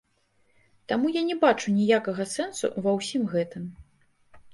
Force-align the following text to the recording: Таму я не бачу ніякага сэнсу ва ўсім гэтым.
Таму 0.91 1.11
я 1.17 1.21
не 1.27 1.35
бачу 1.43 1.73
ніякага 1.75 2.25
сэнсу 2.31 2.71
ва 2.87 2.95
ўсім 2.97 3.23
гэтым. 3.35 3.63